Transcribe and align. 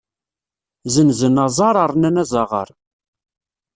Zenzen 0.93 1.35
aẓar 1.45 1.77
rnan 1.93 2.21
azaɣaṛ. 2.21 2.69